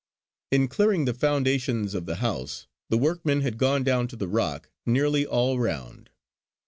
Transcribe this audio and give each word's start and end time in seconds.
In 0.49 0.67
clearing 0.67 1.05
the 1.05 1.13
foundations 1.13 1.93
of 1.93 2.07
the 2.07 2.15
house 2.15 2.65
the 2.89 2.97
workmen 2.97 3.41
had 3.41 3.59
gone 3.59 3.83
down 3.83 4.07
to 4.07 4.15
the 4.15 4.27
rock 4.27 4.67
nearly 4.83 5.27
all 5.27 5.59
round. 5.59 6.09